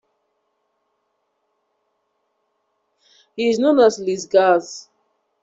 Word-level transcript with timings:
He 3.35 3.51
is 3.51 3.59
known 3.59 3.79
as 3.81 3.99
Les 3.99 4.25
Gaz! 4.25 4.89